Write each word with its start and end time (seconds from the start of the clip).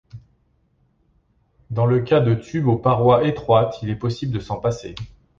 Dans 1.69 1.85
le 1.85 1.99
cas 2.01 2.21
de 2.21 2.33
tubes 2.33 2.65
aux 2.65 2.75
parois 2.79 3.23
étroites, 3.27 3.77
il 3.83 3.91
est 3.91 3.95
possible 3.95 4.33
de 4.33 4.39
s’en 4.39 4.55
passer. 4.59 4.95